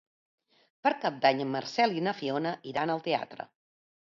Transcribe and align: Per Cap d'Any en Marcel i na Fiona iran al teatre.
Per 0.87 0.91
Cap 1.03 1.19
d'Any 1.25 1.43
en 1.45 1.51
Marcel 1.57 1.93
i 1.99 2.03
na 2.09 2.15
Fiona 2.23 2.57
iran 2.73 2.95
al 2.95 3.05
teatre. 3.11 3.51